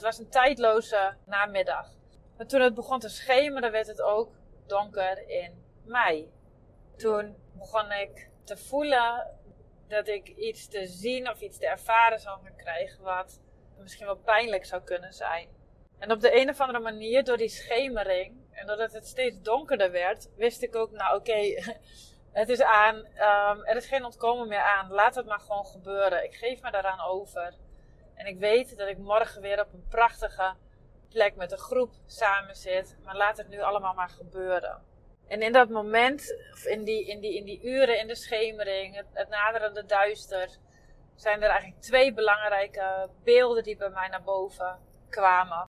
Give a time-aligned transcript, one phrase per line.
[0.00, 1.86] Het was een tijdloze namiddag.
[2.36, 4.32] Maar toen het begon te schemeren, werd het ook
[4.66, 6.32] donker in mei.
[6.96, 9.26] Toen begon ik te voelen
[9.88, 13.40] dat ik iets te zien of iets te ervaren zou gaan krijgen wat
[13.78, 15.48] misschien wel pijnlijk zou kunnen zijn.
[15.98, 19.90] En op de een of andere manier, door die schemering en doordat het steeds donkerder
[19.90, 21.40] werd, wist ik ook, nou oké,
[22.40, 24.90] het is aan, um, er is geen ontkomen meer aan.
[24.90, 26.24] Laat het maar gewoon gebeuren.
[26.24, 27.54] Ik geef me daaraan over.
[28.20, 30.54] En ik weet dat ik morgen weer op een prachtige
[31.08, 32.96] plek met een groep samen zit.
[33.04, 34.82] Maar laat het nu allemaal maar gebeuren.
[35.28, 38.96] En in dat moment, of in die, in die, in die uren in de schemering,
[38.96, 40.56] het, het naderende duister,
[41.14, 44.78] zijn er eigenlijk twee belangrijke beelden die bij mij naar boven
[45.08, 45.64] kwamen.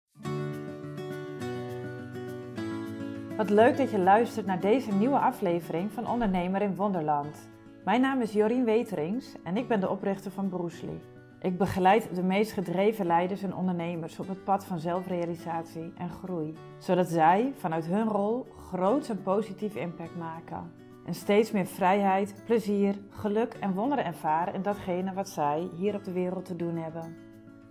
[3.38, 7.50] Wat leuk dat je luistert naar deze nieuwe aflevering van Ondernemer in Wonderland.
[7.84, 11.19] Mijn naam is Jorien Weterings en ik ben de oprichter van Broesli.
[11.42, 16.58] Ik begeleid de meest gedreven leiders en ondernemers op het pad van zelfrealisatie en groei,
[16.78, 20.72] zodat zij vanuit hun rol groots en positief impact maken.
[21.06, 26.04] En steeds meer vrijheid, plezier, geluk en wonderen ervaren in datgene wat zij hier op
[26.04, 27.16] de wereld te doen hebben.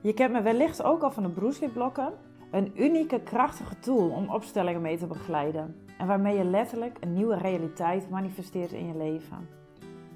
[0.03, 2.13] Je kent me wellicht ook al van de Broesli-blokken,
[2.51, 7.37] een unieke, krachtige tool om opstellingen mee te begeleiden en waarmee je letterlijk een nieuwe
[7.37, 9.49] realiteit manifesteert in je leven.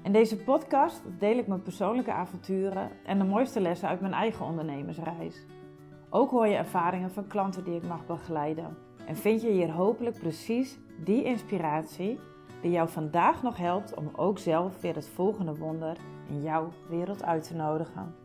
[0.03, 4.45] In deze podcast deel ik mijn persoonlijke avonturen en de mooiste lessen uit mijn eigen
[4.45, 5.45] ondernemersreis.
[6.09, 8.77] Ook hoor je ervaringen van klanten die ik mag begeleiden.
[9.05, 12.19] En vind je hier hopelijk precies die inspiratie
[12.61, 15.97] die jou vandaag nog helpt om ook zelf weer het volgende wonder
[16.29, 18.15] in jouw wereld uit te nodigen.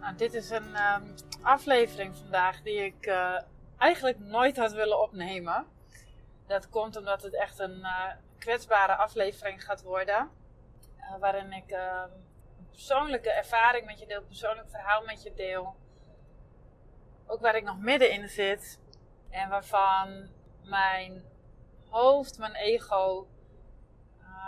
[0.00, 0.68] Nou, dit is een
[1.02, 3.40] um, aflevering vandaag die ik uh,
[3.78, 5.72] eigenlijk nooit had willen opnemen.
[6.46, 10.30] Dat komt omdat het echt een uh, kwetsbare aflevering gaat worden.
[10.98, 12.10] Uh, waarin ik ehm,
[12.58, 15.76] een persoonlijke ervaring met je deel, een persoonlijk verhaal met je deel.
[17.26, 18.80] Ook waar ik nog middenin zit.
[19.30, 20.28] En waarvan
[20.62, 21.24] mijn
[21.88, 23.28] hoofd, mijn ego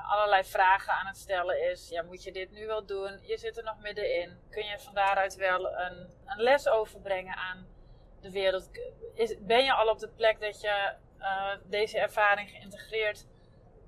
[0.07, 1.89] allerlei vragen aan het stellen is.
[1.89, 3.19] Ja, moet je dit nu wel doen?
[3.23, 4.39] Je zit er nog middenin.
[4.51, 7.67] Kun je van daaruit wel een, een les overbrengen aan
[8.21, 8.71] de wereld?
[9.15, 10.95] Is, ben je al op de plek dat je
[11.27, 13.27] uh, deze ervaring geïntegreerd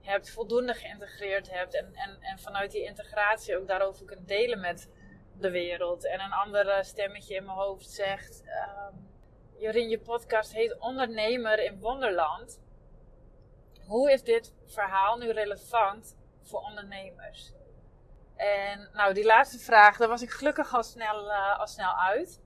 [0.03, 4.91] hebt, voldoende geïntegreerd hebt en, en, en vanuit die integratie ook daarover kunt delen met
[5.38, 6.06] de wereld?
[6.06, 8.88] En een ander stemmetje in mijn hoofd zegt: uh,
[9.56, 12.60] Jorien, je podcast heet Ondernemer in Wonderland
[13.88, 17.53] hoe is dit verhaal nu relevant voor ondernemers?
[18.37, 22.41] En nou, die laatste vraag, daar was ik gelukkig al snel, uh, al snel uit.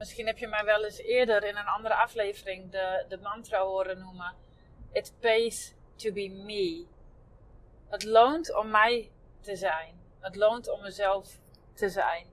[0.00, 3.98] Misschien heb je mij wel eens eerder in een andere aflevering de, de mantra horen
[3.98, 4.34] noemen.
[4.92, 6.86] It pays to be me.
[7.88, 10.00] Het loont om mij te zijn.
[10.20, 11.38] Het loont om mezelf
[11.74, 12.26] te zijn.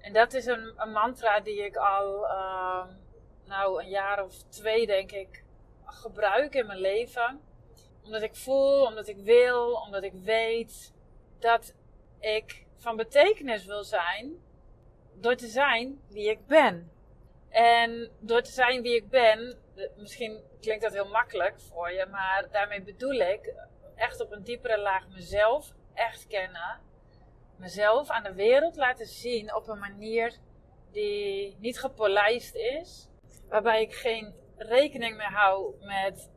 [0.00, 2.86] En dat is een, een mantra die ik al uh,
[3.44, 5.44] nou, een jaar of twee, denk ik,
[5.84, 7.40] gebruik in mijn leven
[8.04, 10.92] omdat ik voel, omdat ik wil, omdat ik weet
[11.38, 11.74] dat
[12.20, 14.42] ik van betekenis wil zijn
[15.20, 16.90] door te zijn wie ik ben.
[17.48, 19.58] En door te zijn wie ik ben,
[19.96, 23.54] misschien klinkt dat heel makkelijk voor je, maar daarmee bedoel ik
[23.96, 26.80] echt op een diepere laag mezelf echt kennen.
[27.58, 30.38] Mezelf aan de wereld laten zien op een manier
[30.90, 33.08] die niet gepolijst is.
[33.48, 36.32] Waarbij ik geen rekening meer hou met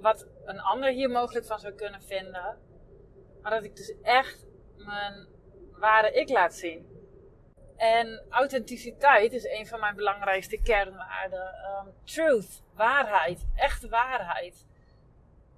[0.00, 2.58] wat een ander hier mogelijk van zou kunnen vinden.
[3.42, 4.46] Maar dat ik dus echt
[4.76, 5.28] mijn
[5.72, 6.97] ware ik laat zien.
[7.78, 11.54] En authenticiteit is een van mijn belangrijkste kernwaarden.
[11.86, 14.66] Um, truth, waarheid, echte waarheid.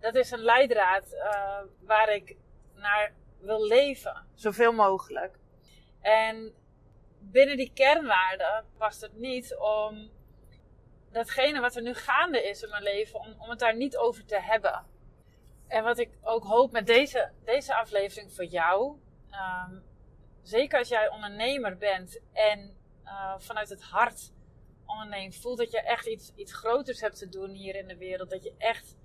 [0.00, 2.36] Dat is een leidraad uh, waar ik
[2.74, 5.38] naar wil leven, zoveel mogelijk.
[6.00, 6.54] En
[7.18, 10.10] binnen die kernwaarden past het niet om
[11.12, 14.24] datgene wat er nu gaande is in mijn leven, om, om het daar niet over
[14.24, 14.86] te hebben.
[15.68, 18.98] En wat ik ook hoop met deze, deze aflevering voor jou,
[19.30, 19.82] um,
[20.50, 24.32] zeker als jij ondernemer bent en uh, vanuit het hart
[24.86, 28.30] onderneemt, voelt dat je echt iets, iets groters hebt te doen hier in de wereld,
[28.30, 28.96] dat je echt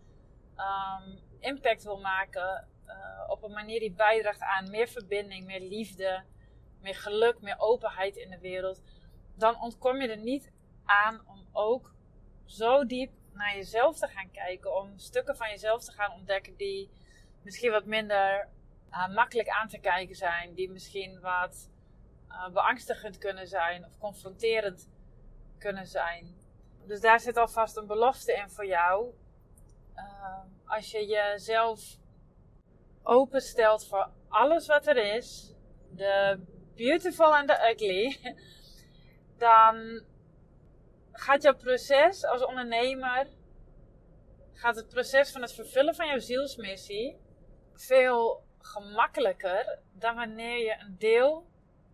[0.58, 2.96] um, impact wil maken uh,
[3.28, 6.24] op een manier die bijdraagt aan meer verbinding, meer liefde,
[6.82, 8.82] meer geluk, meer openheid in de wereld,
[9.36, 10.52] dan ontkom je er niet
[10.86, 11.94] aan om ook
[12.46, 14.76] zo diep naar jezelf te gaan kijken.
[14.76, 16.90] Om stukken van jezelf te gaan ontdekken die
[17.42, 18.50] misschien wat minder
[18.92, 20.54] uh, makkelijk aan te kijken zijn.
[20.54, 21.70] Die misschien wat
[22.30, 24.90] uh, beangstigend kunnen zijn of confronterend
[25.58, 26.36] kunnen zijn.
[26.88, 29.14] Dus daar zit alvast een belofte in voor jou.
[29.96, 31.98] Uh, als je jezelf
[33.04, 35.54] openstelt voor alles wat er is.
[35.92, 36.40] De
[36.76, 38.18] beautiful and the ugly,
[39.38, 40.04] dan
[41.12, 43.28] gaat jouw proces als ondernemer,
[44.54, 47.18] gaat het proces van het vervullen van jouw zielsmissie
[47.74, 51.46] veel gemakkelijker dan wanneer je een deel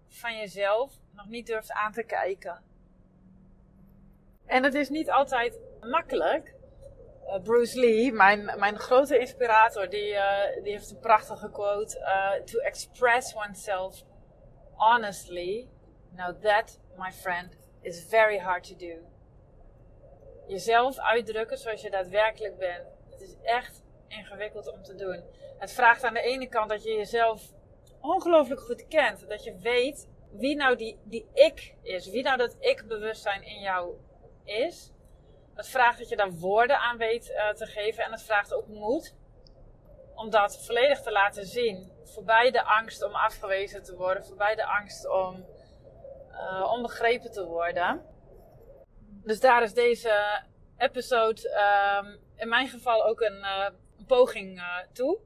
[0.07, 2.63] van jezelf nog niet durft aan te kijken.
[4.45, 6.53] En het is niet altijd makkelijk.
[7.25, 12.43] Uh, Bruce Lee, mijn, mijn grote inspirator, die, uh, die heeft een prachtige quote: uh,
[12.43, 14.03] To express oneself
[14.75, 15.67] honestly,
[16.15, 18.95] now that, my friend, is very hard to do.
[20.47, 22.87] Jezelf uitdrukken zoals je daadwerkelijk bent.
[23.09, 25.23] Het is echt ingewikkeld om te doen.
[25.57, 27.51] Het vraagt aan de ene kant dat je jezelf
[28.01, 29.29] ongelooflijk goed kent.
[29.29, 32.09] Dat je weet wie nou die, die ik is.
[32.09, 33.95] Wie nou dat ik-bewustzijn in jou
[34.43, 34.91] is.
[35.53, 38.03] Het vraagt dat je daar woorden aan weet uh, te geven.
[38.03, 39.15] En het vraagt ook moed.
[40.15, 41.91] Om dat volledig te laten zien.
[42.03, 44.25] Voorbij de angst om afgewezen te worden.
[44.25, 45.45] Voorbij de angst om
[46.31, 48.05] uh, onbegrepen te worden.
[49.23, 50.43] Dus daar is deze
[50.77, 51.41] episode
[51.99, 53.73] um, in mijn geval ook een, een
[54.07, 55.19] poging uh, toe.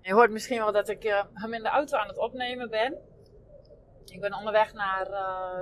[0.00, 2.98] Je hoort misschien wel dat ik uh, hem in de auto aan het opnemen ben.
[4.04, 5.06] Ik ben onderweg naar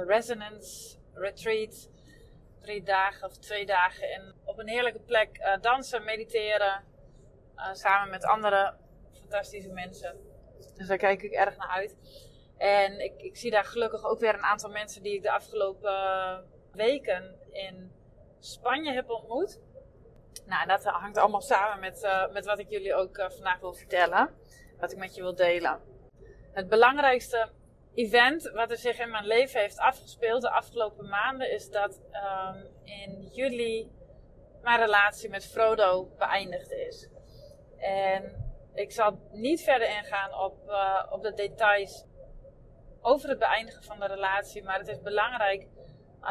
[0.07, 1.91] Resonance Retreat.
[2.61, 4.11] Drie dagen of twee dagen.
[4.11, 6.85] En op een heerlijke plek dansen, mediteren.
[7.73, 8.75] samen met andere
[9.13, 10.17] fantastische mensen.
[10.75, 11.97] Dus daar kijk ik erg naar uit.
[12.57, 16.45] En ik, ik zie daar gelukkig ook weer een aantal mensen die ik de afgelopen
[16.73, 17.93] weken in
[18.39, 19.61] Spanje heb ontmoet.
[20.49, 23.73] Nou, dat hangt allemaal samen met, uh, met wat ik jullie ook uh, vandaag wil
[23.73, 24.31] vertellen.
[24.79, 25.81] Wat ik met je wil delen.
[26.53, 27.49] Het belangrijkste
[27.95, 32.67] event wat er zich in mijn leven heeft afgespeeld de afgelopen maanden is dat um,
[32.85, 33.91] in juli
[34.63, 37.09] mijn relatie met Frodo beëindigd is.
[37.79, 42.05] En ik zal niet verder ingaan op, uh, op de details
[43.01, 45.67] over het beëindigen van de relatie, maar het is belangrijk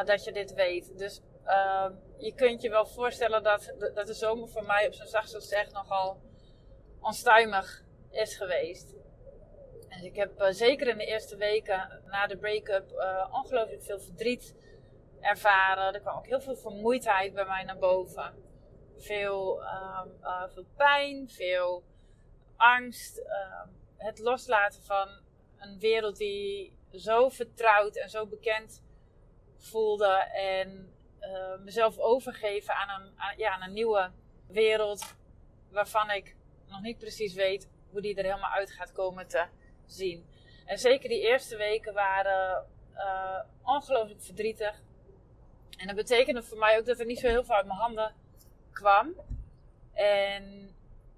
[0.06, 0.98] dat je dit weet.
[0.98, 5.08] Dus uh, je kunt je wel voorstellen dat, dat de zomer voor mij op zijn
[5.08, 6.22] zachtst gezegd nogal
[7.00, 8.96] onstuimig is geweest.
[9.90, 14.00] En ik heb uh, zeker in de eerste weken na de break-up uh, ongelooflijk veel
[14.00, 14.56] verdriet
[15.22, 15.94] ervaren.
[15.94, 18.34] Er kwam ook heel veel vermoeidheid bij mij naar boven.
[18.98, 21.84] Veel, um, uh, veel pijn, veel
[22.56, 23.18] angst.
[23.18, 25.10] Um, het loslaten van
[25.58, 28.84] een wereld die zo vertrouwd en zo bekend
[29.58, 30.14] voelde.
[30.34, 34.12] En uh, mezelf overgeven aan een, ja, aan een nieuwe
[34.48, 35.16] wereld.
[35.72, 36.36] Waarvan ik
[36.68, 39.46] nog niet precies weet hoe die er helemaal uit gaat komen te
[39.86, 40.26] zien.
[40.66, 42.66] En zeker die eerste weken waren
[42.96, 44.82] uh, ongelooflijk verdrietig.
[45.78, 48.16] En dat betekende voor mij ook dat er niet zo heel veel uit mijn handen
[48.72, 49.16] kwam.
[49.94, 50.76] En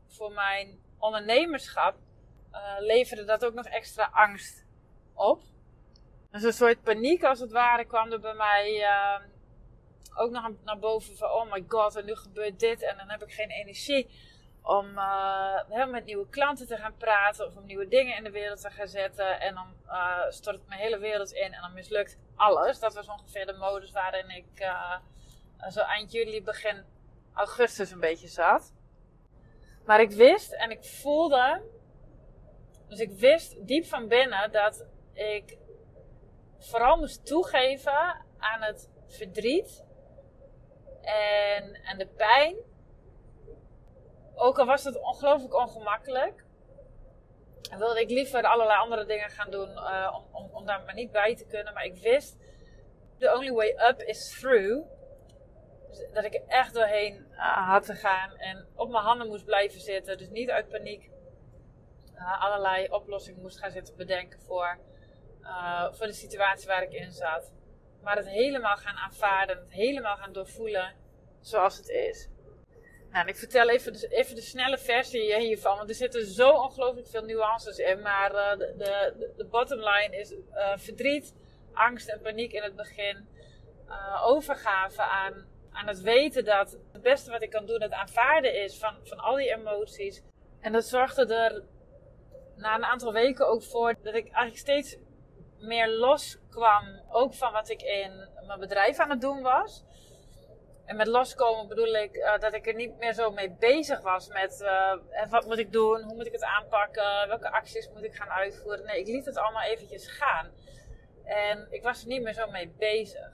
[0.07, 1.95] voor mijn ondernemerschap
[2.51, 4.65] uh, leverde dat ook nog extra angst
[5.13, 5.41] op.
[6.31, 8.87] Dus een soort paniek als het ware kwam er bij mij
[10.15, 13.23] ook nog naar boven van oh my god en nu gebeurt dit en dan heb
[13.23, 14.09] ik geen energie
[14.61, 18.61] om uh, met nieuwe klanten te gaan praten of om nieuwe dingen in de wereld
[18.61, 22.79] te gaan zetten en dan uh, stort mijn hele wereld in en dan mislukt alles.
[22.79, 24.95] Dat was ongeveer de modus waarin ik uh,
[25.69, 26.83] zo eind juli, begin
[27.33, 28.73] augustus een beetje zat.
[29.85, 31.61] Maar ik wist en ik voelde,
[32.87, 35.57] dus ik wist diep van binnen dat ik
[36.59, 39.83] vooral moest toegeven aan het verdriet
[41.01, 42.55] en, de pijn.
[44.35, 46.43] Ook al was het ongelooflijk ongemakkelijk.
[47.77, 51.11] Wilde ik liever allerlei andere dingen gaan doen uh, om, om, om daar maar niet
[51.11, 51.73] bij te kunnen.
[51.73, 52.37] Maar ik wist,
[53.17, 54.87] the only way up is through.
[55.89, 58.37] Dus dat ik er echt doorheen uh, had te gaan.
[58.37, 60.17] En op mijn handen moest blijven zitten.
[60.17, 61.09] Dus niet uit paniek
[62.15, 64.79] uh, allerlei oplossingen moest gaan zitten bedenken voor,
[65.91, 67.51] voor de situatie waar ik in zat.
[68.03, 70.93] Maar het helemaal gaan aanvaarden, het helemaal gaan doorvoelen
[71.41, 72.29] zoals het is.
[73.11, 77.07] Nou, ik vertel even de, even de snelle versie hiervan, want er zitten zo ongelooflijk
[77.07, 78.01] veel nuances in.
[78.01, 81.33] Maar uh, de, de, bottom line is uh, verdriet,
[81.73, 83.27] angst en paniek in het begin.
[83.87, 88.63] Uh, overgave aan, aan het weten dat het beste wat ik kan doen het aanvaarden
[88.63, 90.21] is van, van al die emoties.
[90.59, 91.63] En dat zorgde er
[92.55, 94.97] na een aantal weken ook voor dat ik eigenlijk steeds
[95.61, 97.01] meer loskwam.
[97.09, 99.83] Ook van wat ik in mijn bedrijf aan het doen was.
[100.85, 104.27] En met loskomen bedoel ik uh, dat ik er niet meer zo mee bezig was
[104.27, 108.15] met uh, wat moet ik doen, hoe moet ik het aanpakken, welke acties moet ik
[108.15, 108.85] gaan uitvoeren.
[108.85, 110.51] Nee, ik liet het allemaal eventjes gaan.
[111.23, 113.31] En ik was er niet meer zo mee bezig.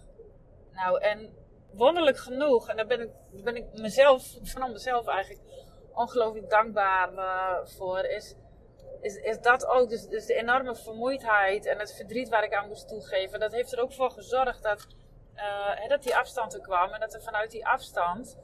[0.72, 1.34] Nou, en
[1.72, 3.10] wonderlijk genoeg, en daar ben ik,
[3.44, 5.42] ben ik mezelf, van mezelf eigenlijk
[5.94, 7.10] ongelooflijk dankbaar
[7.68, 8.36] voor, is
[9.06, 9.90] is, is dat ook.
[9.90, 13.40] Dus, dus de enorme vermoeidheid en het verdriet waar ik aan moest toegeven.
[13.40, 14.88] Dat heeft er ook voor gezorgd dat,
[15.36, 16.92] uh, dat die afstand er kwam.
[16.92, 18.38] En dat er vanuit die afstand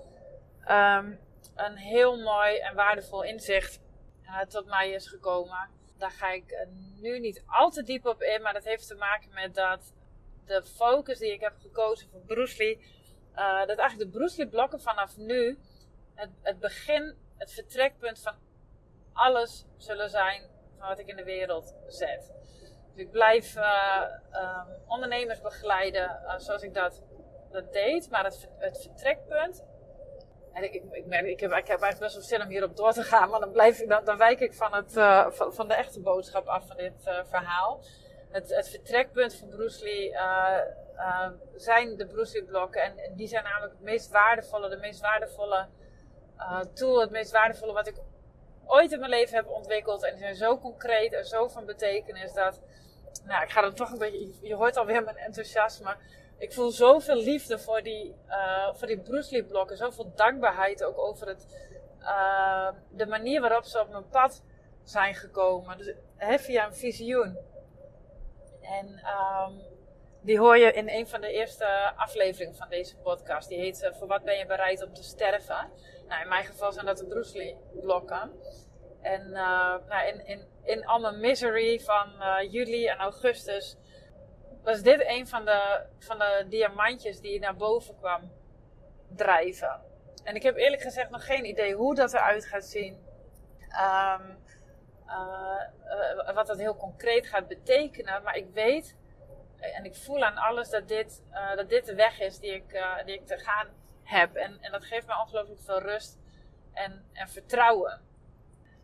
[0.69, 1.19] um,
[1.55, 3.79] een heel mooi en waardevol inzicht
[4.23, 5.69] uh, tot mij is gekomen.
[5.97, 6.59] Daar ga ik uh,
[7.01, 8.41] nu niet al te diep op in.
[8.41, 9.93] Maar dat heeft te maken met dat
[10.45, 12.85] de focus die ik heb gekozen voor Bruce Lee.
[13.67, 15.59] dat eigenlijk de Bruce Lee blokken vanaf nu
[16.15, 18.35] het, het begin, het vertrekpunt van
[19.13, 20.50] alles zullen zijn
[20.89, 22.31] wat ik in de wereld zet.
[22.93, 27.03] Dus ik blijf uh, um, ondernemers begeleiden uh, zoals ik dat,
[27.51, 28.09] dat deed.
[28.09, 29.65] Maar het, het vertrekpunt.
[30.53, 32.91] En ik, ik, merk, ik, heb, ik heb eigenlijk best wel zin om hierop door
[32.91, 33.29] te gaan.
[33.29, 36.47] Maar dan, blijf ik, dan, dan wijk ik van, het, uh, van, de echte boodschap
[36.47, 36.93] af van dit
[37.29, 37.83] verhaal.
[38.29, 40.15] Het, het, vertrekpunt van Bruce Lee
[41.55, 42.81] zijn de Bruce Lee blokken.
[42.81, 45.67] En die zijn namelijk het meest waardevolle, de meest waardevolle
[46.73, 47.01] tool.
[47.01, 47.95] Het meest waardevolle wat ik
[48.65, 50.03] ooit in mijn leven heb ontwikkeld.
[50.03, 52.61] En die zijn zo concreet en zo van betekenis dat.
[53.25, 54.47] Nou, ik ga er toch een beetje.
[54.47, 55.95] Je hoort alweer mijn enthousiasme.
[56.37, 59.77] Ik voel zoveel liefde voor die, uh, voor die Bruce Lee blokken.
[59.77, 61.45] Zoveel dankbaarheid ook over het,
[61.99, 64.43] uh, de manier waarop ze op mijn pad
[64.83, 65.77] zijn gekomen.
[65.77, 67.37] Dus via een visioen.
[68.61, 69.61] En um,
[70.21, 73.49] die hoor je in een van de eerste afleveringen van deze podcast.
[73.49, 75.69] Die heet uh, Voor wat ben je bereid om te sterven?
[76.11, 78.31] Nou, in mijn geval zijn dat de Bruce blokken.
[79.01, 83.77] En uh, nou, in, in, in al mijn misery van uh, juli en augustus
[84.63, 88.31] was dit een van de, van de diamantjes die naar boven kwam
[89.15, 89.81] drijven.
[90.23, 92.93] En ik heb eerlijk gezegd nog geen idee hoe dat eruit gaat zien.
[93.59, 94.37] Um,
[95.07, 98.23] uh, wat dat heel concreet gaat betekenen.
[98.23, 98.97] Maar ik weet
[99.59, 101.23] en ik voel aan alles dat dit,
[101.55, 103.67] dat dit de weg is die ik, die ik te gaan
[104.11, 104.35] heb.
[104.35, 106.19] En, en dat geeft me ongelooflijk veel rust
[106.73, 108.01] en, en vertrouwen.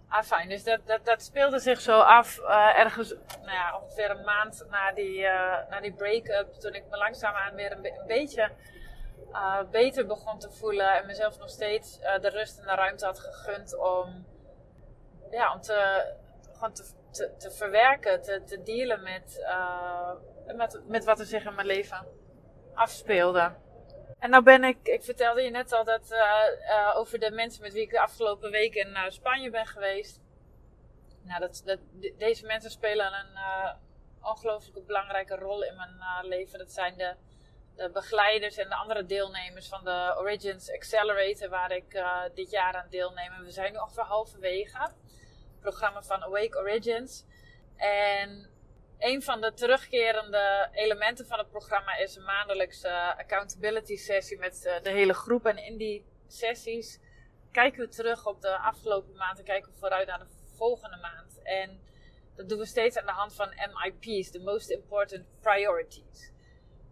[0.09, 0.49] Ah, fijn.
[0.49, 3.09] Dus dat, dat, dat speelde zich zo af uh, ergens
[3.41, 5.21] nou ja, ongeveer een maand na die,
[5.69, 6.53] na die break-up.
[6.53, 8.51] Toen ik me langzaamaan weer een, beetje
[9.31, 10.97] uh, beter begon te voelen.
[10.97, 14.25] En mezelf nog steeds de rust en de ruimte had gegund om,
[15.31, 16.13] ja, om te,
[16.53, 19.45] gewoon te, te, te verwerken, te, te dealen met,
[20.55, 22.07] met, met wat er zich in mijn leven
[22.73, 23.51] afspeelde.
[24.19, 26.19] En nou ben ik, ik vertelde je net al dat uh,
[26.69, 30.19] uh, over de mensen met wie ik de afgelopen weken naar Spanje ben geweest.
[31.23, 31.79] Nou, dat, dat,
[32.17, 33.73] deze mensen spelen een uh,
[34.21, 36.59] ongelooflijk belangrijke rol in mijn leven.
[36.59, 37.15] Dat zijn de,
[37.75, 42.87] de begeleiders en de andere deelnemers van de Origins Accelerator, waar ik dit jaar aan
[42.89, 43.43] deelneem.
[43.43, 44.81] We zijn nu ongeveer halverwege.
[44.81, 47.25] Het programma van Awake Origins.
[47.75, 48.49] En
[48.99, 54.81] een van de terugkerende elementen van het programma is een maandelijkse accountability sessie met eh,
[54.83, 55.45] de hele groep.
[55.45, 56.99] En in die sessies
[57.51, 61.41] kijken we terug op de afgelopen maand en kijken we vooruit naar de volgende maand.
[61.43, 61.79] En
[62.35, 66.31] dat doen we steeds aan de hand van MIP's, de Most Important Priorities.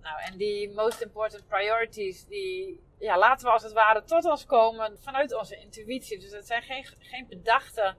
[0.01, 4.45] Nou, en die Most Important Priorities, die ja, laten we als het ware tot ons
[4.45, 6.19] komen vanuit onze intuïtie.
[6.19, 7.95] Dus het zijn geen, geen bedachte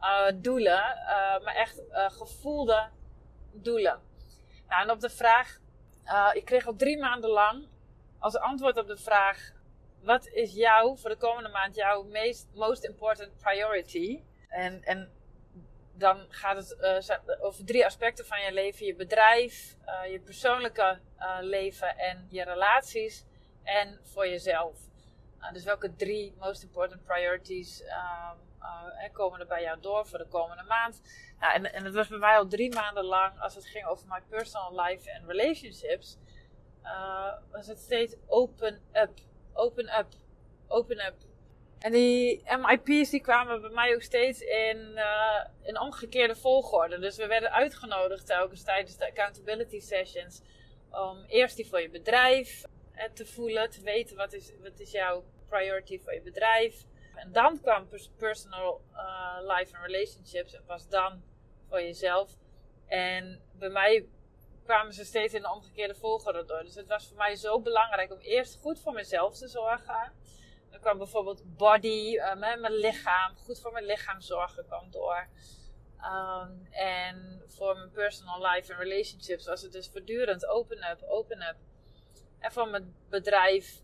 [0.00, 2.88] uh, doelen, uh, maar echt gevoelde
[3.64, 4.00] doelen?
[4.68, 5.58] Nou, en op de vraag,
[6.04, 7.68] uh, ik kreeg al drie maanden lang
[8.18, 9.52] als antwoord op de vraag:
[10.00, 14.22] wat is jou voor de komende maand jouw meest, most important priority?
[14.48, 15.10] En, en
[15.92, 16.76] dan gaat het
[17.10, 20.98] uh, over drie aspecten van je leven: je bedrijf, uh, je persoonlijke
[21.40, 23.24] leven en je relaties.
[23.62, 24.78] En voor jezelf.
[25.52, 30.28] dus welke drie most important priorities um, uh, komen er bij jou door voor de
[30.28, 31.02] komende maand.
[31.40, 34.06] Nou, en, en het was bij mij al drie maanden lang, als het ging over
[34.06, 36.18] mijn personal life en relationships,
[36.82, 39.10] uh, was het steeds open up,
[39.52, 40.06] open up,
[40.68, 41.14] open up.
[41.78, 46.98] En die MIP's die kwamen bij mij ook steeds in, uh, in omgekeerde volgorde.
[46.98, 50.42] Dus we werden uitgenodigd telkens tijdens de accountability sessions
[50.90, 52.64] om eerst die voor je bedrijf
[53.14, 56.84] te voelen, te weten wat is, wat is jouw priority voor je bedrijf.
[57.16, 61.22] En dan kwam personal uh, life en relationships en pas dan
[61.68, 62.36] voor jezelf.
[62.86, 64.08] En bij mij
[64.64, 66.62] kwamen ze steeds in de omgekeerde volgorde door.
[66.62, 70.12] Dus het was voor mij zo belangrijk om eerst goed voor mezelf te zorgen.
[70.70, 75.28] Dan kwam bijvoorbeeld body, uh, mijn lichaam, goed voor mijn lichaam zorgen kwam door.
[76.00, 81.42] Um, en voor mijn personal life en relationships was het dus voortdurend open up, open
[81.42, 81.56] up.
[82.38, 83.80] En voor mijn bedrijf,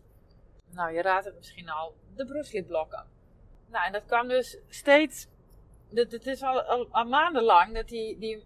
[0.65, 3.12] nou je raadt het misschien al, de blokken.
[3.73, 5.27] Nou, en dat kwam dus steeds.
[5.93, 8.43] Het is al, maandenlang dat die, die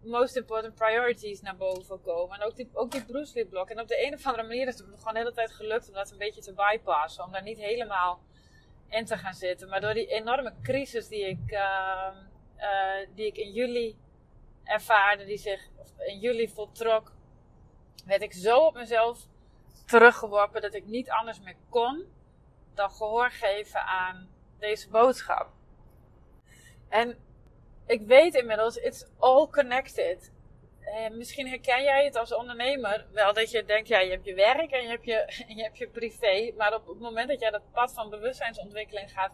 [0.00, 2.40] most important priorities naar boven komen.
[2.40, 3.70] En ook die, ook die Bruce blok.
[3.70, 5.94] En op de een of andere manier is het gewoon de hele tijd gelukt om
[5.94, 7.24] dat een beetje te bypassen.
[7.24, 8.20] Om daar niet helemaal
[8.88, 9.68] in te gaan zitten.
[9.68, 12.08] Maar door die enorme crisis die ik uh,
[12.56, 13.96] eh, die ik in juli
[14.64, 17.12] ervaarde, die zich in juli voltrok,
[18.06, 19.18] werd ik zo op mezelf
[19.86, 22.04] teruggeworpen dat ik niet anders meer kon
[22.74, 25.48] dan gehoor geven aan deze boodschap.
[26.88, 27.18] En
[27.86, 30.32] ik weet inmiddels, it's all connected.
[30.80, 34.34] Eh, misschien herken jij het als ondernemer wel dat je denkt, ja, je hebt je
[34.34, 36.52] werk en je hebt je, je, hebt je privé.
[36.56, 39.32] Maar op het moment dat jij dat pad van bewustzijnsontwikkeling gaat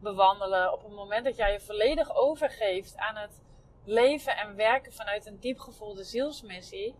[0.00, 3.40] bewandelen, op het moment dat jij je volledig overgeeft aan het
[3.84, 6.94] leven en werken vanuit een diep gevoelde zielsmissie,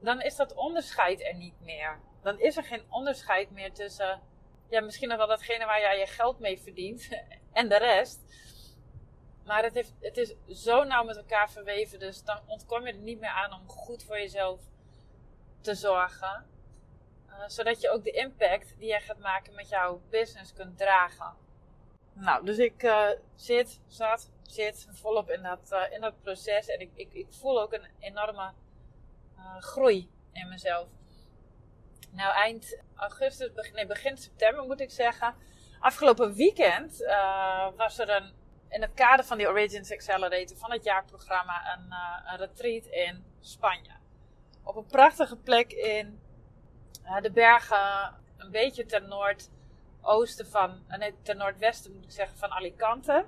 [0.00, 2.00] dan is dat onderscheid er niet meer.
[2.22, 4.20] Dan is er geen onderscheid meer tussen,
[4.68, 7.08] ja, misschien nog wel datgene waar jij je geld mee verdient
[7.52, 8.20] en de rest.
[9.44, 12.98] Maar het, heeft, het is zo nauw met elkaar verweven, dus dan ontkom je er
[12.98, 14.60] niet meer aan om goed voor jezelf
[15.60, 16.46] te zorgen.
[17.28, 21.34] Uh, zodat je ook de impact die jij gaat maken met jouw business kunt dragen.
[22.12, 26.66] Nou, dus ik uh, zit, zat, zit volop in dat, uh, in dat proces.
[26.66, 28.52] En ik, ik, ik voel ook een enorme
[29.60, 30.88] groei in mezelf.
[32.10, 35.34] Nou, eind augustus, begin, nee, begin september moet ik zeggen.
[35.80, 36.96] Afgelopen weekend
[37.76, 38.34] was er een
[38.68, 43.24] in het kader van die Origins Accelerator van het jaarprogramma een, uh, een retreat in
[43.40, 43.92] Spanje.
[44.62, 46.20] Op een prachtige plek in
[47.04, 52.50] uh, de bergen, een beetje ten noordoosten van, nee, ten noordwesten moet ik zeggen, van
[52.50, 53.24] Alicante.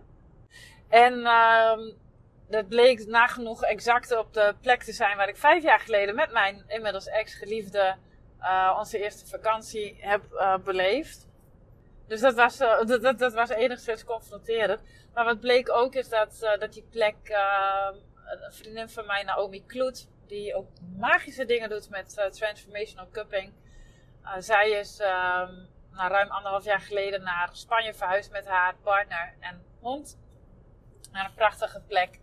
[0.88, 1.78] En uh,
[2.48, 6.32] dat bleek nagenoeg exact op de plek te zijn waar ik vijf jaar geleden met
[6.32, 7.96] mijn inmiddels ex-geliefde
[8.78, 10.22] onze eerste vakantie heb
[10.64, 11.28] beleefd.
[12.08, 14.82] Dus dat was, uh, dat, dat, was enigszins confronterend.
[15.14, 17.16] Maar wat bleek ook is dat, dat die plek,
[18.24, 20.68] een vriendin van mij, Naomi Kloet, die ook
[20.98, 23.52] magische dingen doet met transformational cupping.
[24.38, 25.54] zij is ehm,
[25.92, 30.18] nou, ruim anderhalf jaar geleden naar Spanje verhuisd met haar partner en hond.
[31.12, 32.20] Naar een prachtige plek.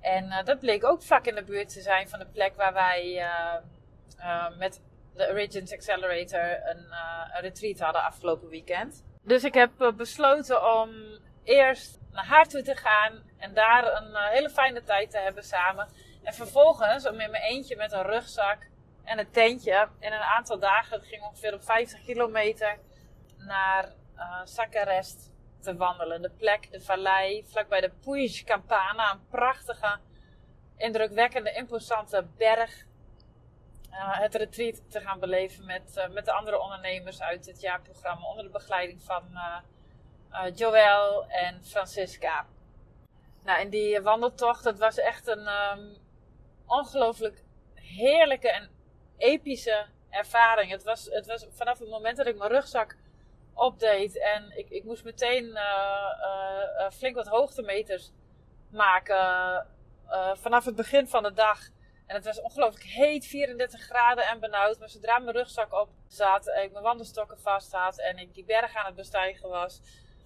[0.00, 3.24] En dat bleek ook vlak in de buurt te zijn van de plek waar wij
[4.58, 4.80] met
[5.14, 6.86] de Origins Accelerator een,
[7.34, 9.04] een retreat hadden afgelopen weekend.
[9.22, 10.90] Dus ik heb eh, besloten om
[11.44, 15.44] eerst naar haar toe te gaan en daar een eh, hele fijne tijd te hebben
[15.44, 15.88] samen.
[16.22, 18.58] En vervolgens om in mijn eentje met een rugzak
[19.04, 22.78] en een tentje in een aantal dagen, ging ongeveer op 50 kilometer,
[23.36, 26.22] naar uh, Sacarest te wandelen.
[26.22, 29.98] De plek, de vallei, vlakbij de Puig Campana, een prachtige,
[30.76, 32.84] indrukwekkende, imposante berg
[33.90, 38.44] het retreat te gaan beleven met, uh, met de andere ondernemers uit het jaarprogramma onder
[38.44, 42.46] de begeleiding van uh, Joël en Francisca.
[43.44, 45.96] Nou, en die wandeltocht, dat was echt een um,
[46.66, 47.42] ongelooflijk
[47.74, 48.70] heerlijke en
[49.16, 50.70] epische ervaring.
[50.70, 52.96] Het was, het was vanaf het moment dat ik mijn rugzak
[53.54, 55.58] opdeed en ik, ik moest meteen
[56.92, 58.12] flink wat hoogtemeters
[58.70, 59.66] maken
[60.34, 61.58] vanaf het begin van de dag
[62.10, 64.78] en het was ongelooflijk heet, 34 graden en benauwd.
[64.78, 68.76] Maar zodra mijn rugzak op zat, ik mijn wandelstokken vast had en ik die berg
[68.76, 69.80] aan het bestijgen was,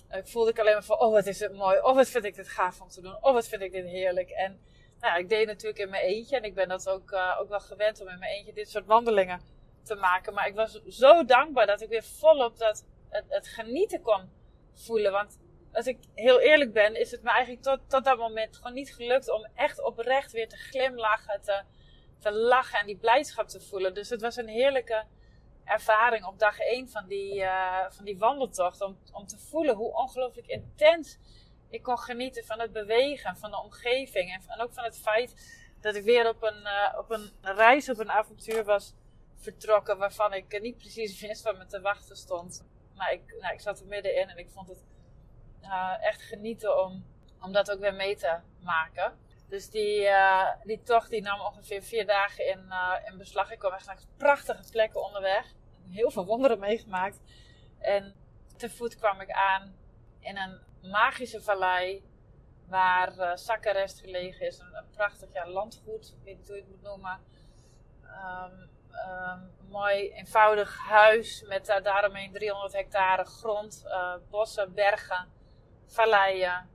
[0.09, 2.35] eh, voelde ik alleen maar van, oh wat is het mooi, oh wat vind ik
[2.35, 4.31] dit gaaf om te doen, oh wat vind ik dit heerlijk.
[4.31, 4.61] En
[5.01, 7.61] nou, ik deed natuurlijk in mijn eentje en ik ben dat ook, uh, ook wel
[7.61, 9.40] gewend om in mijn eentje dit soort wandelingen
[9.83, 10.35] te maken.
[10.35, 14.31] Maar ik was zo dankbaar dat ik weer volop dat, het, het genieten kon
[14.73, 15.12] voelen.
[15.12, 15.38] Want
[15.73, 18.94] als ik heel eerlijk ben, is het me eigenlijk tot, tot dat moment gewoon niet
[18.94, 21.62] gelukt om echt oprecht weer te glimlachen, te,
[22.24, 23.94] te lachen en die blijdschap te voelen.
[23.94, 25.04] Dus het was een heerlijke
[25.64, 28.80] ervaring op dag 1 van die, uh, van die wandeltocht.
[28.80, 31.18] Om, om te voelen hoe ongelooflijk intens
[31.68, 34.32] ik kon genieten van het bewegen, van de omgeving.
[34.32, 35.34] En, ook van het feit
[35.80, 38.94] dat ik weer op een, uh, op een reis, op een avontuur was
[39.37, 39.98] vertrokken.
[39.98, 42.64] Waarvan ik niet precies wist wat me te wachten stond.
[42.94, 44.84] Maar ik, nou, ik zat er middenin en ik vond het
[45.62, 47.04] uh, echt genieten om,
[47.40, 49.18] om dat ook weer mee te maken.
[49.54, 52.72] Dus die, uh, die tocht die nam ongeveer vier dagen in,
[53.04, 53.50] in beslag.
[53.50, 55.52] Ik kwam echt naar prachtige plekken onderweg.
[55.90, 57.20] Heel veel wonderen meegemaakt.
[57.78, 58.14] En
[58.56, 59.76] te voet kwam ik aan
[60.20, 62.02] in een magische vallei
[62.68, 64.58] waar uh, gelegen is.
[64.58, 67.20] Een, prachtig ja, landgoed, ik weet niet hoe je het moet noemen.
[68.02, 68.70] Um,
[69.10, 73.84] um, mooi eenvoudig huis met uh, daaromheen 300 hectare grond,
[74.30, 75.28] bossen, bergen
[75.86, 76.68] valleien,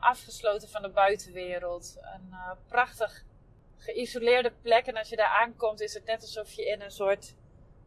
[0.00, 1.96] afgesloten van de buitenwereld.
[2.00, 3.24] Een uh, prachtig
[3.76, 4.86] geïsoleerde plek.
[4.86, 7.34] En als je daar aankomt, is het net alsof je in een soort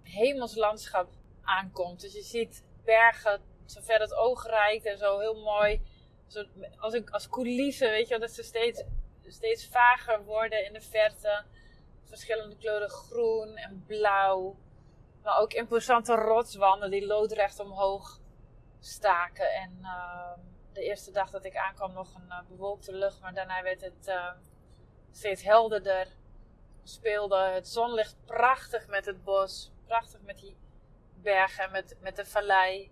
[0.04, 1.10] hemelslandschap
[1.44, 2.02] aankomt.
[2.02, 5.82] Dus je ziet bergen zover het oog reikt en zo heel mooi.
[6.28, 6.46] Zo,
[6.78, 8.84] als, een, als coulisse, weet je dat ze steeds,
[9.28, 11.44] steeds vager worden in de verte.
[12.04, 14.56] Verschillende kleuren groen en blauw.
[15.24, 18.20] Maar ook imposante rotswanden die loodrecht omhoog
[18.80, 19.54] staken.
[19.54, 20.32] En uh,
[20.80, 24.08] de eerste dag dat ik aankwam nog een uh, bewolkte lucht, maar daarna werd het
[24.08, 24.32] uh,
[25.12, 26.08] steeds helderder.
[26.84, 30.58] Speelde het zonlicht prachtig met het bos, prachtig met die
[31.16, 32.92] bergen, met, met de vallei.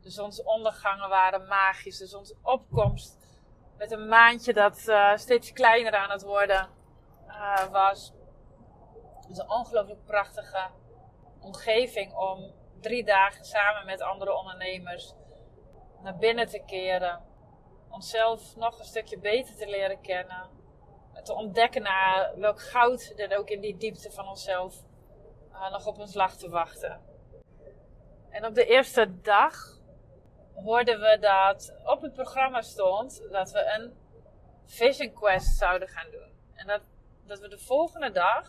[0.00, 3.18] De zonsondergangen waren magisch, de zonsopkomst
[3.78, 6.68] met een maantje dat uh, steeds kleiner aan het worden
[7.70, 8.12] was.
[9.20, 10.70] Het is een ongelooflijk prachtige
[11.40, 15.14] omgeving om drie dagen samen met andere ondernemers
[16.02, 17.20] naar binnen te keren.
[17.90, 20.50] Onszelf nog een stukje beter te leren kennen.
[21.22, 24.84] Te ontdekken naar welk goud er ook in die diepte van onszelf
[25.52, 27.00] uh, nog op ons lag te wachten.
[28.30, 29.54] En op de eerste dag
[30.54, 33.94] hoorden we dat op het programma stond dat we een
[34.64, 36.32] Vision Quest zouden gaan doen.
[36.54, 36.82] En dat,
[37.26, 38.48] dat we de volgende dag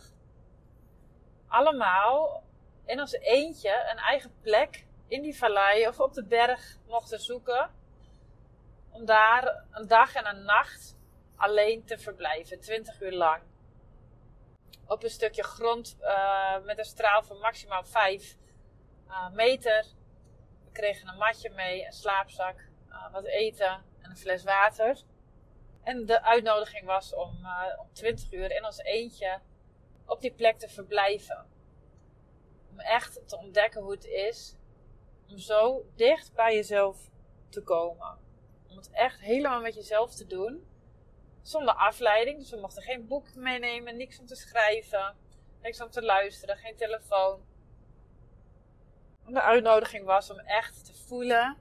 [1.48, 2.42] allemaal
[2.84, 7.70] in ons eentje een eigen plek in die vallei of op de berg mochten zoeken.
[8.90, 10.96] Om daar een dag en een nacht
[11.36, 13.42] alleen te verblijven, 20 uur lang.
[14.86, 18.36] Op een stukje grond uh, met een straal van maximaal 5
[19.06, 19.86] uh, eh, meter.
[20.64, 25.02] We kregen een matje mee, een slaapzak, uh, wat eten en een fles water.
[25.82, 27.46] En de uitnodiging was om,
[27.78, 29.40] om 20 uur in ons eentje
[30.06, 31.46] op die plek te verblijven.
[32.70, 34.57] Om echt te ontdekken hoe het is
[35.30, 37.10] om zo dicht bij jezelf
[37.48, 38.18] te komen.
[38.68, 40.66] Om het echt helemaal met jezelf te doen.
[41.42, 42.38] Zonder afleiding.
[42.38, 45.16] Dus we mochten geen boek meenemen, niks om te schrijven,
[45.62, 47.46] niks om te luisteren, geen telefoon.
[49.26, 51.56] De uitnodiging was om echt te voelen,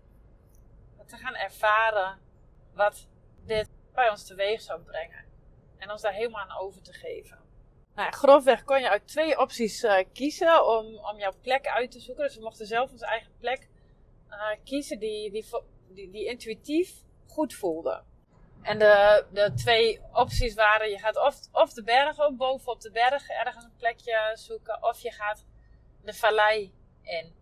[1.06, 2.20] te gaan ervaren
[2.74, 3.08] wat
[3.46, 5.26] dit bij ons teweeg zou brengen.
[5.78, 7.37] En ons daar helemaal aan over te geven.
[7.98, 12.00] Nou, grofweg kon je uit twee opties uh, kiezen om, om jouw plek uit te
[12.00, 12.24] zoeken.
[12.24, 13.68] Dus we mochten zelf onze eigen plek
[14.30, 15.46] uh, kiezen die, die,
[15.90, 16.92] die, die, intuïtief
[17.28, 18.04] goed voelde.
[18.62, 22.92] En de, de twee opties waren: je gaat of, of de bergen op, bovenop de
[22.92, 25.46] berg ergens een plekje zoeken, of je gaat
[26.04, 27.36] de vallei in.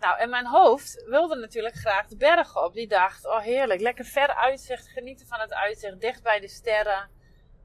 [0.00, 2.74] Nou, en mijn hoofd wilde natuurlijk graag de bergen op.
[2.74, 7.10] Die dacht: oh heerlijk, lekker ver uitzicht, genieten van het uitzicht, dicht bij de sterren.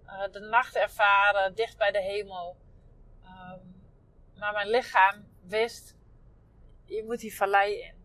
[0.10, 2.58] Eh, de nacht ervaren, dicht bij de hemel.
[3.24, 3.60] Ehm,
[4.36, 5.96] maar mijn lichaam wist,
[6.86, 7.98] je moet die vallei in.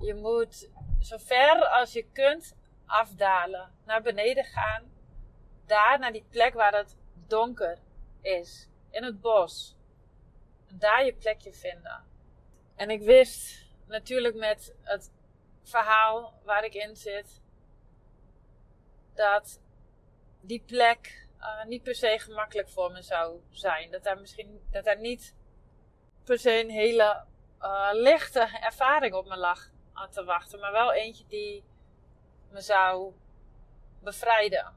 [0.00, 0.70] Je moet
[1.00, 4.92] zo ver als je kunt afdalen, naar beneden gaan.
[5.66, 6.96] Daar naar die plek waar het
[7.26, 7.78] donker
[8.20, 9.76] is, in het bos.
[10.66, 12.04] En daar je plekje vinden.
[12.74, 15.12] En ik wist natuurlijk met het
[15.62, 17.42] verhaal waar ik in zit,
[19.14, 19.60] dat
[20.40, 23.90] die plek uh, niet per se gemakkelijk voor me zou zijn.
[23.90, 25.34] Dat daar misschien dat daar niet
[26.24, 27.24] per se een hele
[27.60, 31.64] uh, lichte ervaring op me lag aan te wachten, maar wel eentje die
[32.50, 33.14] me zou
[34.02, 34.74] bevrijden.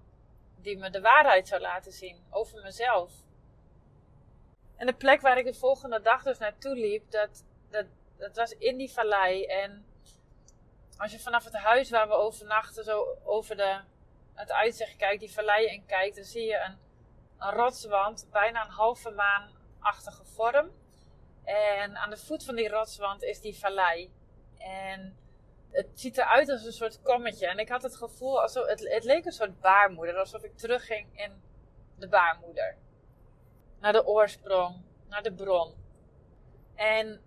[0.62, 3.12] Die me de waarheid zou laten zien over mezelf.
[4.76, 7.86] En de plek waar ik de volgende dag dus naartoe liep, dat, dat,
[8.18, 9.46] dat was in die vallei.
[9.46, 9.86] En
[10.98, 13.80] als je vanaf het huis waar we overnachten, zo over de
[14.40, 16.78] het uitzicht kijkt, die vallei in kijkt, dan zie je een,
[17.38, 20.72] een rotswand, bijna een halve maanachtige vorm.
[21.44, 24.12] En aan de voet van die rotswand is die vallei.
[24.58, 25.18] En
[25.72, 27.48] het ziet eruit als een soort kommetje.
[27.48, 30.18] En ik had het gevoel, alsof, het, het leek een soort baarmoeder.
[30.18, 31.42] Alsof ik terugging in
[31.96, 32.78] de baarmoeder.
[33.80, 35.74] Naar de oorsprong, naar de bron.
[36.76, 37.22] En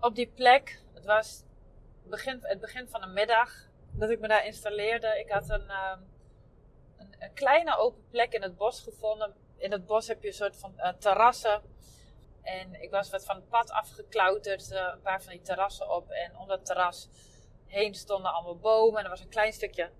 [0.00, 1.42] op die plek, het was
[2.02, 3.50] begin, het begin van de middag
[3.92, 5.18] dat ik me daar installeerde.
[5.18, 6.00] Ik had een, ehm,
[6.98, 9.34] een kleine open plek in het bos gevonden.
[9.56, 11.62] In het bos heb je een soort van uh, terrassen.
[12.42, 16.10] En ik was wat van het pad afgeklauterd, uh, een paar van die terrassen op.
[16.10, 17.08] En om dat terras
[17.66, 18.98] heen stonden allemaal bomen.
[18.98, 19.90] En er was een klein stukje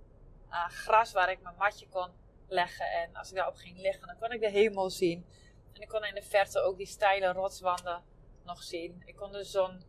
[0.51, 2.09] uh, gras waar ik mijn matje kon
[2.49, 2.87] leggen.
[2.87, 5.27] En als ik daarop ging liggen, dan kon ik de hemel zien.
[5.73, 8.03] En ik kon in de verte ook die steile rotswanden
[8.45, 9.03] nog zien.
[9.05, 9.83] Ik kon de zon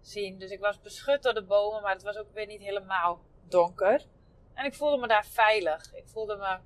[0.00, 0.38] zien.
[0.38, 4.04] Dus ik was beschut door de bomen, maar het was ook weer niet helemaal donker.
[4.56, 5.94] En ik voelde me daar veilig.
[5.94, 6.58] Ik voelde me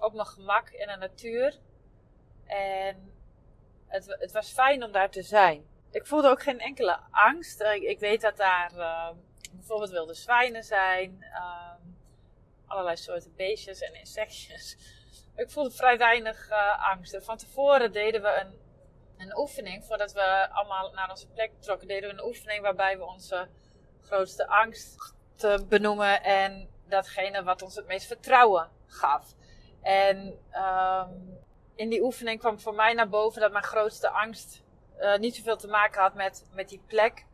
[0.00, 1.58] op mijn gemak in de natuur.
[2.46, 3.12] En
[3.86, 5.66] het, het was fijn om daar te zijn.
[5.90, 7.60] Ik voelde ook geen enkele angst.
[7.60, 9.10] Ik, weet dat daar uh,
[9.52, 11.18] bijvoorbeeld wilde zwijnen zijn.
[11.20, 11.72] Uh,
[12.66, 14.76] allerlei soorten beestjes en insectjes.
[15.36, 17.18] Ik voelde vrij weinig uh, angst.
[17.20, 18.58] van tevoren deden we een,
[19.16, 19.84] een oefening.
[19.84, 23.48] Voordat we allemaal naar onze plek trokken, deden we een oefening waarbij we onze
[24.02, 26.22] grootste angst te benoemen.
[26.22, 29.34] En datgene wat ons het meest vertrouwen gaf.
[29.82, 31.38] En um,
[31.74, 34.62] in die oefening kwam voor mij naar boven dat mijn grootste angst
[34.98, 37.26] uh, niet zoveel te maken had met, met die plek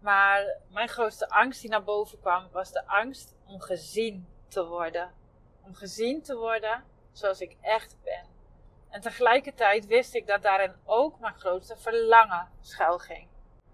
[0.00, 5.12] Maar mijn grootste angst die naar boven kwam, was de angst om gezien te worden.
[5.62, 8.26] Om gezien te worden zoals ik echt ben.
[8.88, 13.29] En tegelijkertijd wist ik dat daarin ook mijn grootste verlangen schuil ging.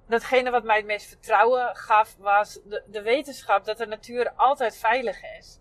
[0.08, 4.76] Datgene wat mij het meest vertrouwen gaf, was de, de wetenschap dat de natuur altijd
[4.76, 5.58] veilig is.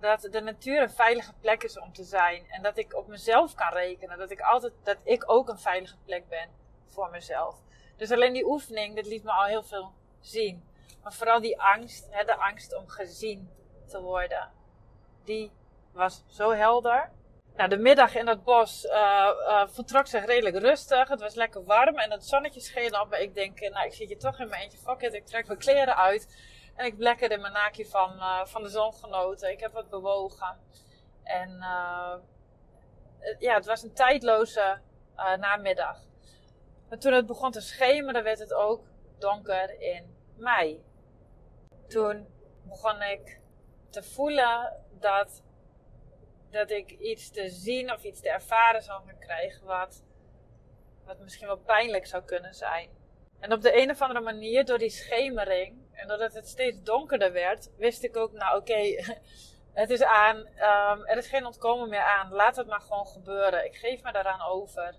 [0.00, 2.46] Dat de natuur een veilige plek is om te zijn.
[2.48, 4.18] En dat ik op mezelf kan rekenen.
[4.18, 6.48] Dat ik altijd, dat ik ook een veilige plek ben
[6.86, 7.56] voor mezelf.
[7.96, 10.68] Dus alleen die oefening, dat liet me al heel veel zien.
[11.02, 13.50] Maar vooral die angst, hè, de angst om gezien
[13.86, 14.50] te worden,
[15.24, 15.52] die
[15.92, 17.10] was zo helder.
[17.56, 21.08] Nou, de middag in het bos uh, vertrok zich redelijk rustig.
[21.08, 23.10] Het was lekker warm en het zonnetje scheen op.
[23.10, 24.78] Maar ik denk, eh, nou, ik zit hier toch in mijn eentje.
[24.78, 26.36] Fuck it, ik trek mijn kleren uit.
[26.74, 29.50] En ik lekker in mijn naakje van, van de zon genoten.
[29.50, 30.58] Ik heb wat bewogen.
[31.22, 31.58] En
[33.38, 34.80] ja, het was een tijdloze
[35.38, 35.98] namiddag.
[36.88, 38.84] Maar toen het begon te schemeren, werd het ook
[39.18, 40.84] donker in mei.
[41.88, 42.26] Toen
[42.62, 43.40] begon ik
[43.90, 45.42] te voelen dat,
[46.56, 50.04] dat ik iets te zien of iets te ervaren zou gaan krijgen wat,
[51.04, 52.88] wat misschien wel pijnlijk zou kunnen zijn.
[53.40, 57.32] En op de een of andere manier, door die schemering en doordat het steeds donkerder
[57.32, 59.04] werd, wist ik ook, nou oké,
[59.82, 62.32] het is aan, um, er is geen ontkomen meer aan.
[62.32, 63.64] Laat het maar gewoon gebeuren.
[63.64, 64.94] Ik geef me daaraan over.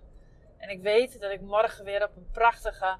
[0.58, 2.96] En ik weet dat ik morgen weer op een prachtige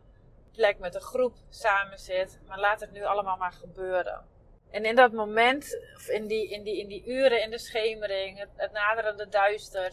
[0.52, 2.40] plek met een groep samen zit.
[2.46, 4.26] Maar laat het nu allemaal maar gebeuren.
[4.70, 8.72] En in dat moment, in die, in die, in die uren in de schemering, het,
[8.72, 9.92] naderende duister,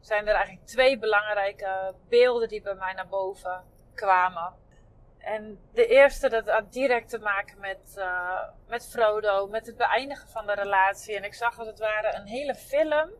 [0.00, 4.54] zijn er eigenlijk twee belangrijke beelden die bij mij naar boven kwamen.
[5.18, 10.28] En de eerste, dat had direct te maken met, uh, met Frodo, met het beëindigen
[10.28, 11.16] van de relatie.
[11.16, 13.10] En ik zag als het ware een hele film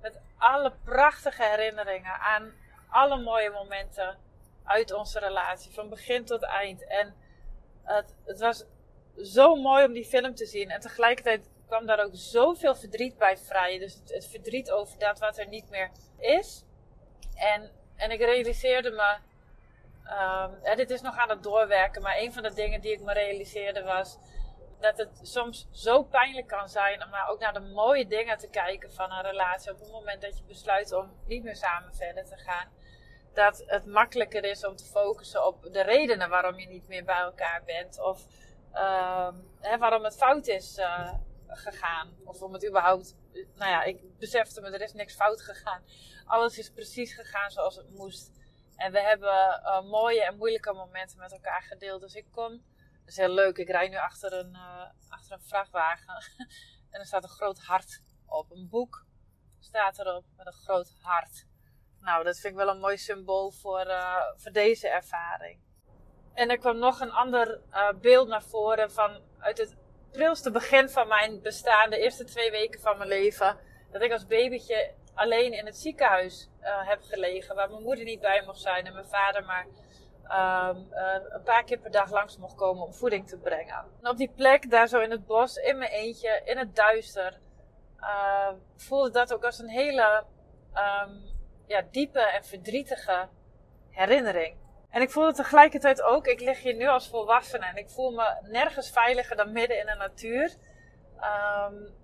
[0.00, 2.52] met alle prachtige herinneringen aan
[2.88, 4.18] alle mooie momenten
[4.64, 6.86] uit onze relatie, van begin tot eind.
[6.86, 7.14] En
[7.82, 8.64] het, het was
[9.16, 10.70] zo mooi om die film te zien.
[10.70, 13.78] En tegelijkertijd kwam daar ook zoveel verdriet bij vrij.
[13.78, 16.64] Dus het, verdriet over dat wat er niet meer is.
[17.34, 19.16] En, en ik realiseerde me.
[20.72, 23.12] Um, dit is nog aan het doorwerken, maar een van de dingen die ik me
[23.12, 24.18] realiseerde was
[24.80, 28.92] dat het soms zo pijnlijk kan zijn om ook naar de mooie dingen te kijken
[28.92, 29.72] van een relatie.
[29.72, 32.68] Op het moment dat je besluit om niet meer samen verder te gaan
[33.34, 37.20] dat het makkelijker is om te focussen op de redenen waarom je niet meer bij
[37.20, 38.00] elkaar bent.
[38.00, 38.26] Of
[38.74, 41.12] uh, hè, waarom het fout is uh,
[41.46, 42.16] gegaan.
[42.24, 43.16] Of om het überhaupt.
[43.32, 45.82] Nou ja, ik besefte me, er is niks fout gegaan.
[46.24, 48.30] Alles is precies gegaan zoals het moest.
[48.76, 52.00] En we hebben uh, mooie en moeilijke momenten met elkaar gedeeld.
[52.00, 52.64] Dus ik kon.
[52.98, 53.58] Dat is heel leuk.
[53.58, 56.14] Ik rij nu achter een, uh, achter een vrachtwagen.
[56.90, 58.50] en er staat een groot hart op.
[58.50, 59.06] Een boek
[59.58, 61.46] staat erop met een groot hart.
[62.00, 63.86] Nou, dat vind ik wel een mooi symbool voor,
[64.36, 65.60] voor deze ervaring.
[66.40, 69.76] En er kwam nog een ander uh, beeld naar voren van uit het
[70.10, 73.58] prilste begin van mijn bestaan, de eerste twee weken van mijn leven,
[73.90, 78.20] dat ik als babytje alleen in het ziekenhuis uh, heb gelegen, waar mijn moeder niet
[78.20, 79.66] bij mocht zijn en mijn vader maar
[80.70, 80.86] um,
[81.28, 83.84] een paar keer per dag langs mocht komen om voeding te brengen.
[84.02, 87.38] En op die plek, daar zo in het bos, in mijn eentje, in het duister,
[88.76, 90.24] voelde dat ook als een hele
[90.74, 91.22] um,
[91.66, 93.28] ja, diepe en verdrietige
[93.90, 94.56] herinnering.
[94.90, 98.36] En ik voelde tegelijkertijd ook, ik lig hier nu als volwassene en ik voel me
[98.42, 100.54] nergens veiliger dan midden in de natuur.
[101.68, 101.94] Um,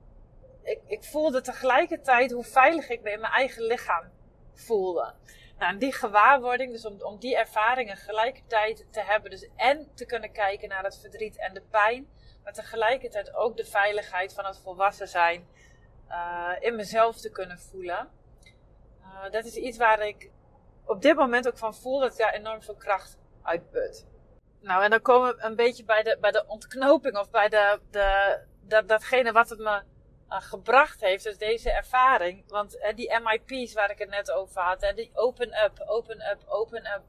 [0.62, 4.11] ik, ik voelde tegelijkertijd hoe veilig ik me in mijn eigen lichaam
[4.55, 5.14] voelde.
[5.59, 10.07] Nou, en die gewaarwording, dus om, om die ervaringen gelijkertijd te hebben, dus en te
[10.07, 12.09] kunnen kijken naar het verdriet en de pijn,
[12.42, 15.49] maar tegelijkertijd ook de veiligheid van het volwassen zijn
[16.09, 18.09] uh, in mezelf te kunnen voelen.
[19.01, 20.31] Uh, dat is iets waar ik
[20.87, 24.07] op dit moment ook van voel dat ik daar enorm veel kracht uitput.
[24.61, 27.81] Nou, en dan komen we een beetje bij de, bij de ontknoping of bij de,
[27.90, 29.83] de, dat, datgene wat het me
[30.31, 32.51] uh, gebracht heeft, dus deze ervaring.
[32.51, 36.31] Want uh, die MIP's waar ik het net over had, hè, die open up, open
[36.31, 37.03] up, open up.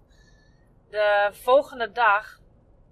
[0.89, 2.39] De volgende dag,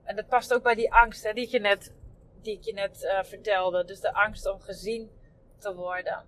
[0.04, 1.93] en dat past ook bij die angst hè, die ik je net,
[2.41, 5.12] die ik je net uh, vertelde, dus de angst om gezien
[5.58, 6.26] te worden.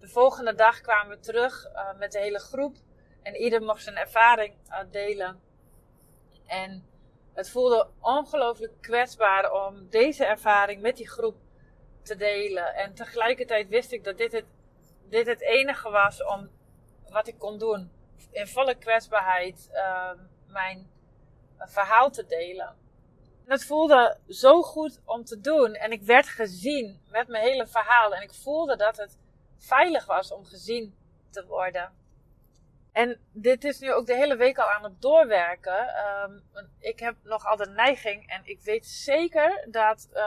[0.00, 1.66] De volgende dag kwamen we terug
[1.98, 2.76] met de hele groep.
[3.24, 5.40] En ieder mocht zijn ervaring uh, delen.
[6.46, 6.88] En
[7.34, 11.36] het voelde ongelooflijk kwetsbaar om deze ervaring met die groep
[12.02, 12.74] te delen.
[12.74, 14.44] En tegelijkertijd wist ik dat dit het,
[15.08, 16.50] dit het enige was om
[17.08, 17.90] wat ik kon doen.
[18.30, 20.10] In volle kwetsbaarheid uh,
[20.46, 20.90] mijn
[21.58, 22.76] verhaal te delen.
[23.44, 25.74] En het voelde zo goed om te doen.
[25.74, 28.14] En ik werd gezien met mijn hele verhaal.
[28.14, 29.18] En ik voelde dat het
[29.56, 30.96] veilig was om gezien
[31.30, 32.03] te worden.
[32.94, 35.94] En dit is nu ook de hele week al aan het doorwerken.
[36.24, 36.42] Um,
[36.78, 40.22] ik heb nogal de neiging, en ik weet zeker dat uh,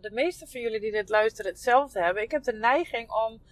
[0.00, 2.22] de meeste van jullie die dit luisteren hetzelfde hebben.
[2.22, 3.42] Ik heb de neiging om,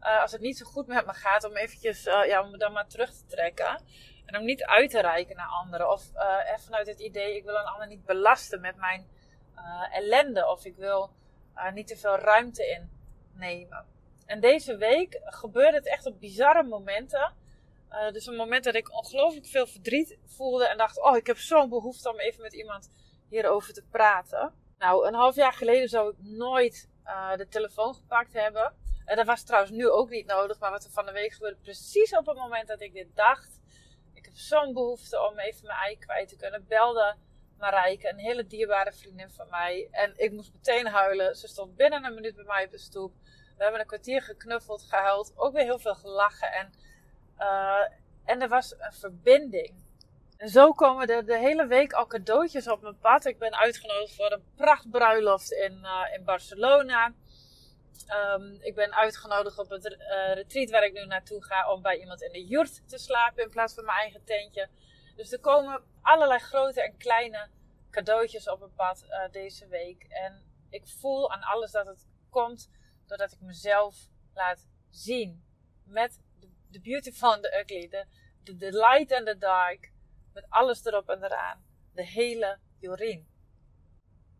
[0.00, 2.58] uh, als het niet zo goed met me gaat, om eventjes, uh, ja, om me
[2.58, 3.82] dan maar terug te trekken.
[4.26, 5.90] En om niet uit te reiken naar anderen.
[5.90, 6.02] Of
[6.56, 9.06] vanuit het idee, ik wil een ander niet belasten met mijn
[9.92, 10.46] ellende.
[10.46, 11.10] Of ik wil
[11.74, 12.88] niet te veel ruimte
[13.34, 13.86] innemen.
[14.26, 17.34] En deze week gebeurde het echt op bizarre momenten.
[17.90, 21.38] Uh, dus een moment dat ik ongelooflijk veel verdriet voelde en dacht: Oh, ik heb
[21.38, 22.90] zo'n behoefte om even met iemand
[23.28, 24.54] hierover te praten.
[24.78, 28.74] Nou, een half jaar geleden zou ik nooit uh, de telefoon gepakt hebben.
[29.04, 31.60] En dat was trouwens nu ook niet nodig, maar wat er van de week gebeurde,
[31.62, 33.60] precies op het moment dat ik dit dacht.
[34.14, 36.66] Ik heb zo'n behoefte om even mijn ei kwijt te kunnen.
[36.68, 37.16] Belde
[37.58, 39.88] Marijke, een hele dierbare vriendin van mij.
[39.90, 41.36] En ik moest meteen huilen.
[41.36, 43.12] Ze stond binnen een minuut bij mij op de stoep.
[43.56, 45.32] We hebben een kwartier geknuffeld, gehuild.
[45.36, 46.52] Ook weer heel veel gelachen.
[46.52, 46.70] En
[47.40, 47.82] uh,
[48.24, 49.74] en er was een verbinding.
[50.36, 53.24] En zo komen er de hele week al cadeautjes op mijn pad.
[53.24, 57.14] Ik ben uitgenodigd voor een prachtbruiloft in, uh, in Barcelona.
[58.34, 61.98] Um, ik ben uitgenodigd op het uh, retreat waar ik nu naartoe ga om bij
[61.98, 64.68] iemand in de jurt te slapen in plaats van mijn eigen tentje.
[65.16, 67.48] Dus er komen allerlei grote en kleine
[67.90, 70.06] cadeautjes op mijn pad deze week.
[70.08, 72.70] En ik voel aan alles dat het komt
[73.06, 73.96] doordat ik mezelf
[74.34, 75.44] laat zien.
[75.84, 76.20] Met
[76.70, 79.92] the beautiful and the ugly, de, de, light and the dark,
[80.32, 81.64] met alles erop en eraan.
[81.94, 83.28] De hele Jorien.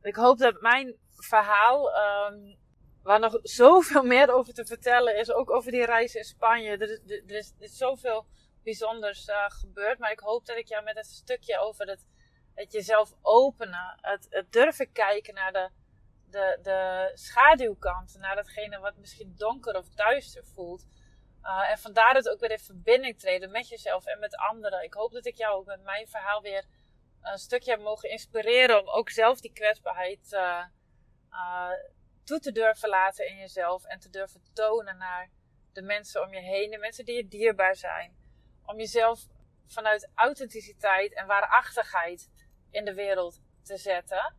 [0.02, 2.58] Ik hoop dat mijn verhaal, um,
[3.02, 6.70] waar nog zoveel meer over te vertellen is, ook over die reis in Spanje.
[6.70, 8.26] Er is, er is, er is zoveel
[8.62, 12.06] bijzonders uh, gebeurd, maar ik hoop dat ik jou met het stukje over het,
[12.54, 15.70] het jezelf openen, het, het durven kijken naar de,
[16.30, 20.86] de, de schaduwkant, naar datgene wat misschien donker of duister voelt
[21.42, 24.82] uh, en vandaar dat ook weer in verbinding treden met jezelf en met anderen.
[24.82, 26.64] Ik hoop dat ik jou ook met mijn verhaal weer
[27.22, 30.64] een stukje heb mogen inspireren om ook zelf die kwetsbaarheid uh,
[31.30, 31.70] uh,
[32.24, 35.30] toe te durven laten in jezelf en te durven tonen naar
[35.72, 38.16] de mensen om je heen, de mensen die je dierbaar zijn.
[38.66, 39.26] Om jezelf
[39.66, 42.30] vanuit authenticiteit en waarachtigheid
[42.70, 44.34] in de wereld te zetten.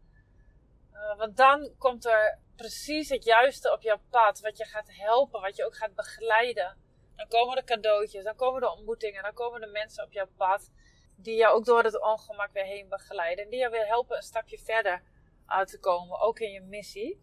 [1.18, 5.56] want dan komt er precies het juiste op jouw pad, wat je gaat helpen, wat
[5.56, 6.78] je ook gaat begeleiden.
[7.21, 10.71] Dan komen de cadeautjes, dan komen de ontmoetingen, dan komen de mensen op jouw pad.
[11.17, 13.43] Die jou ook door het ongemak weer heen begeleiden.
[13.43, 15.03] En die jou weer helpen een stapje verder
[15.45, 17.19] uit te komen, ook in je missie.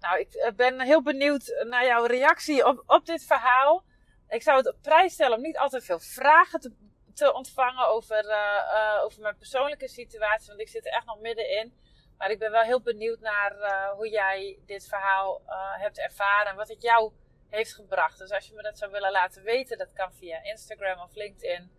[0.00, 3.84] Nou, ik eh, ben heel benieuwd naar jouw reactie op, op dit verhaal.
[4.28, 6.72] Ik zou het op prijs stellen om niet altijd veel vragen te,
[7.14, 8.30] te ontvangen over, uh,
[8.72, 10.48] uh, over mijn persoonlijke situatie.
[10.48, 11.72] Want ik zit er echt nog middenin.
[12.18, 13.56] Maar ik ben wel heel benieuwd naar
[13.96, 15.42] hoe jij dit verhaal
[15.78, 16.50] hebt ervaren.
[16.50, 17.12] En wat het jou
[17.50, 18.18] heeft gebracht.
[18.18, 21.70] Dus als je me dat zou willen laten weten, dat kan via Instagram of LinkedIn.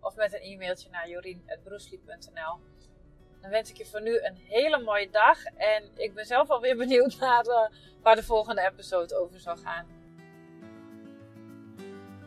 [0.00, 2.58] Of met een e-mailtje naar jorien.broesli.nl.
[3.40, 5.44] Dan wens ik je voor nu een hele mooie dag.
[5.44, 7.66] En ik ben zelf alweer benieuwd naar uh,
[8.02, 9.86] waar de volgende episode over zal gaan.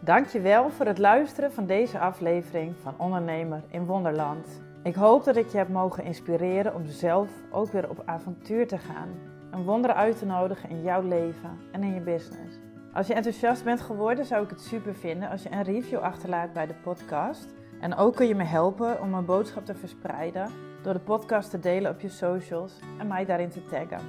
[0.02, 4.62] Dankjewel voor het luisteren van deze aflevering van Ondernemer in Wonderland.
[4.84, 8.78] Ik hoop dat ik je heb mogen inspireren om zelf ook weer op avontuur te
[8.78, 9.20] gaan.
[9.52, 12.67] Een wonder uit te nodigen in jouw leven en in je business.
[12.98, 16.54] Als je enthousiast bent geworden, zou ik het super vinden als je een review achterlaat
[16.54, 17.54] bij de podcast.
[17.80, 20.52] En ook kun je me helpen om mijn boodschap te verspreiden
[20.84, 24.00] door de podcast te delen op je socials en mij daarin te taggen.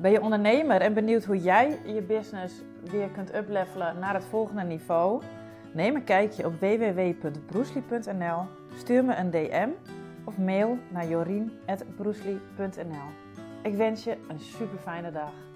[0.00, 4.62] Ben je ondernemer en benieuwd hoe jij je business weer kunt uplevelen naar het volgende
[4.62, 5.22] niveau?
[5.72, 8.46] Neem een kijkje op www.broesli.nl,
[8.76, 9.68] stuur me een DM
[10.24, 13.08] of mail naar jorien.broesli.nl.
[13.62, 15.47] Ik wens je een super fijne dag.